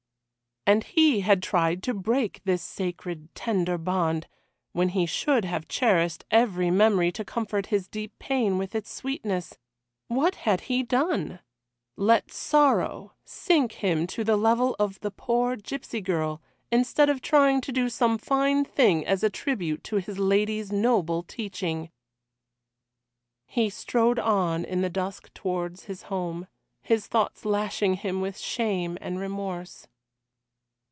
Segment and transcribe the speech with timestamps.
[0.67, 4.27] And he had tried to break this sacred tender bond,
[4.73, 9.57] when he should have cherished every memory to comfort his deep pain with its sweetness.
[10.07, 11.39] What had he done?
[11.97, 17.61] Let sorrow sink him to the level of the poor gipsy girl, instead of trying
[17.61, 21.89] to do some fine thing as a tribute to his lady's noble teaching.
[23.47, 26.45] He strode on in the dusk towards his home,
[26.83, 29.87] his thoughts lashing him with shame and remorse.